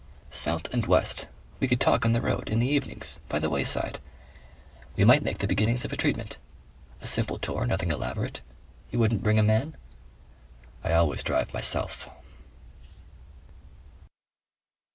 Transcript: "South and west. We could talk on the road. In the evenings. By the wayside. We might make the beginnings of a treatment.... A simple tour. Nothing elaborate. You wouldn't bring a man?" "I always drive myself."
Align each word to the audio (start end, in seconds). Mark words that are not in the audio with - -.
"South 0.31 0.73
and 0.73 0.87
west. 0.87 1.27
We 1.59 1.67
could 1.67 1.79
talk 1.79 2.03
on 2.07 2.11
the 2.11 2.21
road. 2.21 2.49
In 2.49 2.57
the 2.57 2.67
evenings. 2.67 3.19
By 3.29 3.37
the 3.37 3.51
wayside. 3.51 3.99
We 4.95 5.03
might 5.05 5.21
make 5.21 5.37
the 5.37 5.47
beginnings 5.47 5.85
of 5.85 5.93
a 5.93 5.95
treatment.... 5.95 6.39
A 7.01 7.05
simple 7.05 7.37
tour. 7.37 7.67
Nothing 7.67 7.91
elaborate. 7.91 8.41
You 8.89 8.97
wouldn't 8.97 9.21
bring 9.21 9.37
a 9.37 9.43
man?" 9.43 9.77
"I 10.83 10.93
always 10.93 11.21
drive 11.21 11.53
myself." 11.53 12.09